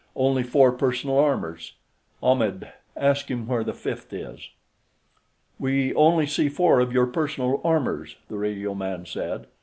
"Only 0.15 0.41
four 0.41 0.71
personal 0.71 1.19
armors; 1.19 1.73
Ahmed, 2.23 2.67
ask 2.97 3.29
him 3.29 3.45
where 3.45 3.63
the 3.63 3.71
fifth 3.75 4.11
is." 4.11 4.49
"We 5.59 5.93
only 5.93 6.25
see 6.25 6.49
four 6.49 6.79
of 6.79 6.91
your 6.91 7.05
personal 7.05 7.61
armors," 7.63 8.15
the 8.27 8.39
radioman 8.39 9.05
said. 9.05 9.45